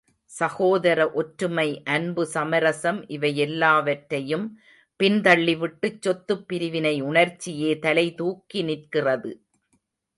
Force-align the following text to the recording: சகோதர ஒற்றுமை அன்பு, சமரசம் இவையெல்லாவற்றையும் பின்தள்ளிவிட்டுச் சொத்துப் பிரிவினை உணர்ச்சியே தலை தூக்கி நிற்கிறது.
சகோதர 0.31 1.11
ஒற்றுமை 1.11 1.65
அன்பு, 1.87 2.25
சமரசம் 2.25 3.01
இவையெல்லாவற்றையும் 3.07 4.47
பின்தள்ளிவிட்டுச் 4.99 6.01
சொத்துப் 6.01 6.47
பிரிவினை 6.47 6.95
உணர்ச்சியே 7.01 7.79
தலை 7.79 8.07
தூக்கி 8.15 8.61
நிற்கிறது. 8.63 9.33